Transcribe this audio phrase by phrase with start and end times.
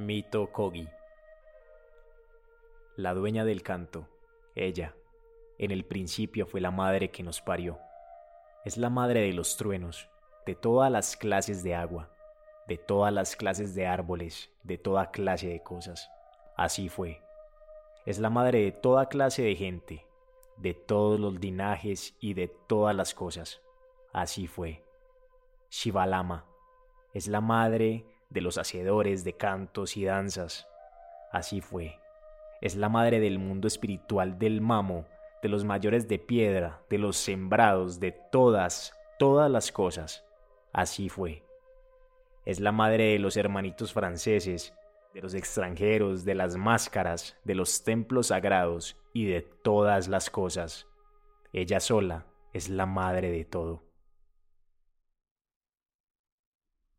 [0.00, 0.88] Mito Kogi.
[2.96, 4.08] La dueña del canto,
[4.54, 4.94] ella,
[5.58, 7.78] en el principio fue la madre que nos parió.
[8.64, 10.08] Es la madre de los truenos,
[10.46, 12.08] de todas las clases de agua,
[12.66, 16.10] de todas las clases de árboles, de toda clase de cosas.
[16.56, 17.20] Así fue.
[18.06, 20.06] Es la madre de toda clase de gente,
[20.56, 23.60] de todos los linajes y de todas las cosas.
[24.14, 24.82] Así fue.
[25.68, 26.46] Shivalama
[27.12, 30.66] es la madre de los hacedores de cantos y danzas.
[31.32, 31.98] Así fue.
[32.60, 35.06] Es la madre del mundo espiritual del mamo,
[35.42, 40.24] de los mayores de piedra, de los sembrados, de todas, todas las cosas.
[40.72, 41.44] Así fue.
[42.44, 44.74] Es la madre de los hermanitos franceses,
[45.14, 50.86] de los extranjeros, de las máscaras, de los templos sagrados y de todas las cosas.
[51.52, 53.89] Ella sola es la madre de todo.